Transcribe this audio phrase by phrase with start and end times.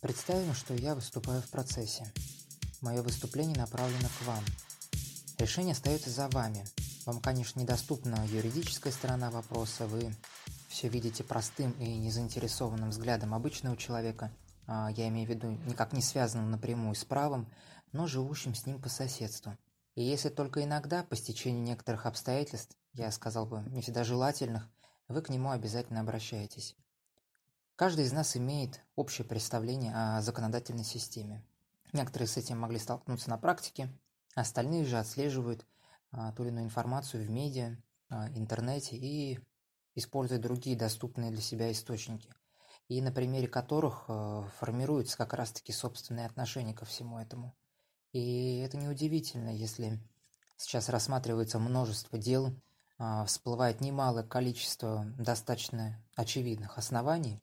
[0.00, 2.04] Представим, что я выступаю в процессе.
[2.80, 4.44] Мое выступление направлено к вам.
[5.38, 6.64] Решение остается за вами.
[7.04, 10.14] Вам, конечно, недоступна юридическая сторона вопроса, вы
[10.68, 14.30] все видите простым и незаинтересованным взглядом обычного человека,
[14.68, 17.50] а я имею в виду никак не связанным напрямую с правом,
[17.90, 19.58] но живущим с ним по соседству.
[19.96, 24.68] И если только иногда, по стечению некоторых обстоятельств, я сказал бы, не всегда желательных,
[25.08, 26.76] вы к нему обязательно обращаетесь.
[27.78, 31.44] Каждый из нас имеет общее представление о законодательной системе.
[31.92, 33.88] Некоторые с этим могли столкнуться на практике,
[34.34, 35.64] остальные же отслеживают
[36.10, 37.76] а, ту или иную информацию в медиа,
[38.08, 39.38] а, интернете и
[39.94, 42.28] используют другие доступные для себя источники,
[42.88, 47.54] и на примере которых а, формируются как раз-таки собственные отношения ко всему этому.
[48.10, 50.00] И это неудивительно, если
[50.56, 52.60] сейчас рассматривается множество дел,
[53.26, 57.40] всплывает немалое количество достаточно очевидных оснований,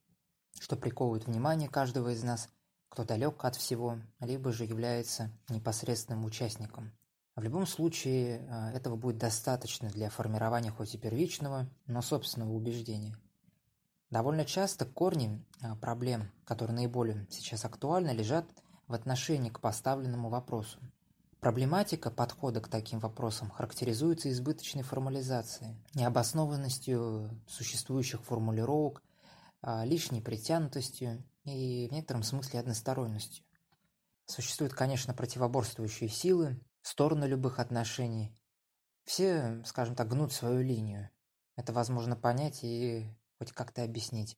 [0.59, 2.50] что приковывает внимание каждого из нас,
[2.90, 6.91] кто далек от всего, либо же является непосредственным участником.
[7.35, 13.18] В любом случае, э, этого будет достаточно для формирования хоть и первичного, но собственного убеждения.
[14.10, 18.46] Довольно часто корни э, проблем, которые наиболее сейчас актуальны, лежат
[18.87, 20.80] в отношении к поставленному вопросу.
[21.41, 29.04] Проблематика подхода к таким вопросам характеризуется избыточной формализацией, необоснованностью существующих формулировок,
[29.84, 33.44] лишней притянутостью и в некотором смысле односторонностью.
[34.26, 38.36] Существуют, конечно, противоборствующие силы, стороны любых отношений.
[39.04, 41.10] Все, скажем так, гнут свою линию.
[41.55, 44.38] Это возможно понять и хоть как-то объяснить.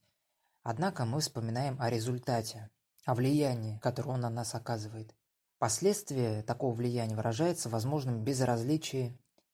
[0.64, 2.70] Однако мы вспоминаем о результате,
[3.06, 5.16] о влиянии, которое он на нас оказывает.
[5.60, 8.24] Последствия такого влияния выражается в возможном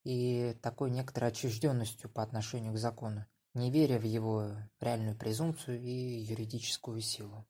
[0.04, 5.92] и такой некоторой отчужденностью по отношению к закону, не веря в его реальную презумпцию и
[5.92, 7.46] юридическую силу.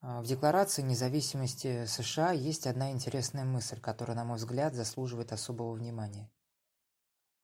[0.00, 5.72] А, в Декларации независимости США есть одна интересная мысль, которая, на мой взгляд, заслуживает особого
[5.72, 6.30] внимания.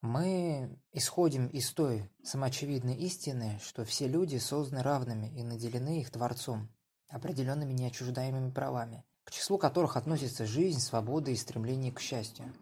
[0.02, 6.70] Мы исходим из той самоочевидной истины, что все люди созданы равными и наделены их Творцом,
[7.08, 12.54] определенными неотчуждаемыми правами, к числу которых относятся жизнь, свобода и стремление к счастью.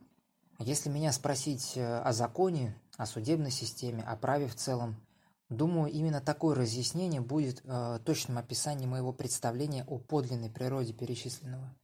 [0.58, 5.04] Если меня спросить э, о законе, о судебной системе, о праве в целом,
[5.50, 11.76] Думаю, именно такое разъяснение будет э, точным описанием моего представления о подлинной природе перечисленного.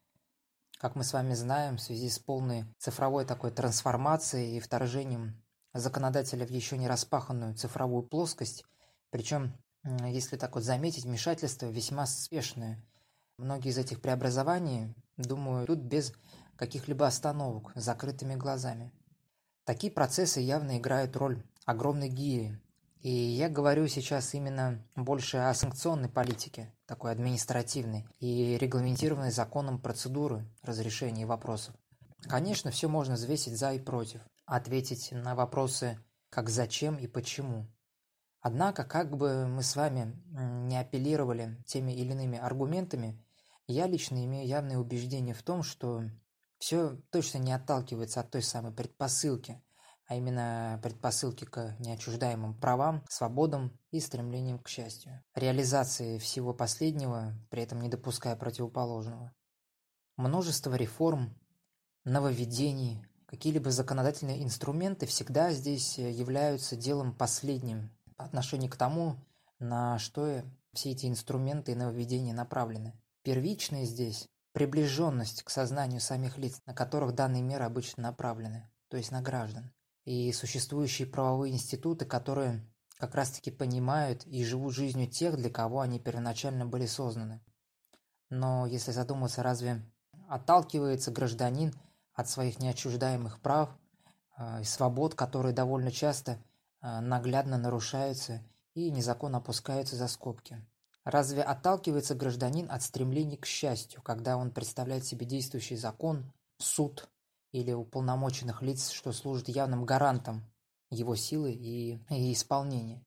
[0.78, 5.43] Как мы с вами знаем, в связи с полной цифровой такой трансформацией и вторжением
[5.75, 8.65] законодателя в еще не распаханную цифровую плоскость,
[9.10, 9.53] причем,
[9.84, 12.82] если так вот заметить, вмешательство весьма спешное.
[13.37, 16.15] Многие из этих преобразований, думаю, идут без
[16.56, 18.91] каких-либо остановок, закрытыми глазами.
[19.65, 22.59] Такие процессы явно играют роль огромной гири,
[23.02, 30.44] и я говорю сейчас именно больше о санкционной политике, такой административной и регламентированной законом процедуры
[30.62, 31.74] разрешения вопросов.
[32.22, 37.66] Конечно, все можно взвесить за и против, ответить на вопросы как зачем и почему.
[38.42, 40.14] Однако, как бы мы с вами
[40.66, 43.22] не апеллировали теми или иными аргументами,
[43.66, 46.02] я лично имею явное убеждение в том, что
[46.58, 49.62] все точно не отталкивается от той самой предпосылки,
[50.10, 55.22] а именно предпосылки к неотчуждаемым правам, свободам и стремлениям к счастью.
[55.37, 59.32] Реализации всего последнего, при этом не допуская противоположного.
[60.16, 61.38] Множество реформ,
[62.03, 69.15] нововведений, какие-либо законодательные инструменты всегда здесь являются делом последним по отношению к тому,
[69.60, 70.42] на что
[70.72, 73.00] все эти инструменты и нововведения направлены.
[73.22, 79.12] Первичное здесь– приближенность к сознанию самих лиц, на которых данные меры обычно направлены, то есть
[79.12, 79.71] на граждан
[80.04, 82.66] и существующие правовые институты, которые
[82.98, 87.40] как раз-таки понимают и живут жизнью тех, для кого они первоначально были созданы.
[88.28, 89.82] Но если задуматься, разве
[90.28, 91.74] отталкивается гражданин
[92.14, 93.70] от своих неотчуждаемых прав
[94.38, 96.32] э, и свобод, которые довольно часто
[96.82, 98.42] э, наглядно нарушаются
[98.74, 100.64] и незаконно опускаются за скобки?
[101.04, 107.08] Разве отталкивается гражданин от стремлений к счастью, когда он представляет себе действующий закон, суд,
[107.52, 110.44] или уполномоченных лиц, что служит явным гарантом
[110.91, 113.04] его силы и, и исполнения.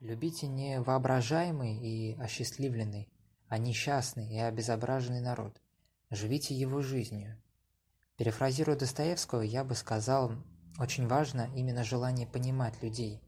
[0.00, 3.08] Любите не воображаемый и осчастливленный,
[3.48, 5.60] а несчастный и обезображенный народ.
[6.10, 7.40] Живите его жизнью.
[8.16, 10.32] Перефразируя Достоевского, я бы сказал,
[10.78, 13.22] очень важно именно желание понимать людей.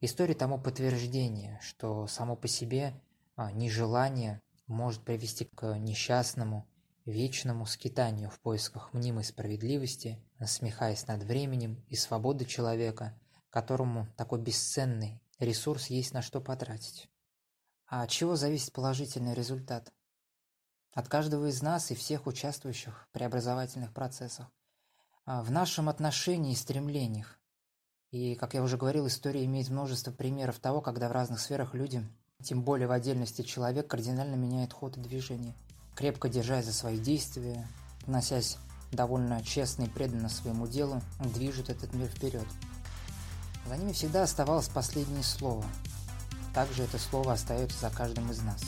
[0.00, 2.92] История тому подтверждение, что само по себе
[3.36, 6.66] а, нежелание может привести к несчастному,
[7.04, 13.18] вечному скитанию в поисках мнимой справедливости, насмехаясь над временем и свободой человека,
[13.50, 17.08] которому такой бесценный ресурс есть на что потратить.
[17.86, 19.92] А от чего зависит положительный результат?
[20.94, 24.46] от каждого из нас и всех участвующих в преобразовательных процессах,
[25.26, 27.38] а, в нашем отношении и стремлениях.
[28.10, 32.06] И, как я уже говорил, история имеет множество примеров того, когда в разных сферах люди,
[32.42, 35.54] тем более в отдельности человек, кардинально меняет ход и движение,
[35.94, 37.66] крепко держась за свои действия,
[38.02, 38.58] относясь
[38.92, 42.46] довольно честно и преданно своему делу, движут этот мир вперед.
[43.66, 45.64] За ними всегда оставалось последнее слово.
[46.52, 48.62] Также это слово остается за каждым из нас.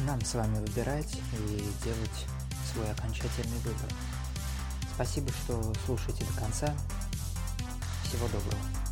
[0.00, 2.26] Нам с вами выбирать и делать
[2.72, 3.88] свой окончательный выбор.
[4.94, 6.74] Спасибо, что слушаете до конца.
[8.04, 8.83] Всего доброго.